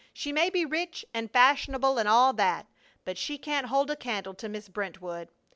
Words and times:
She 0.13 0.33
may 0.33 0.49
be 0.49 0.65
rich 0.65 1.05
and 1.13 1.29
fashionable 1.29 1.99
and 1.99 2.09
all 2.09 2.33
that, 2.33 2.65
but 3.05 3.19
she 3.19 3.37
can't 3.37 3.67
hold 3.67 3.91
a 3.91 3.95
candle 3.95 4.33
to 4.33 4.49
Miss 4.49 4.67
Brentwood! 4.67 5.29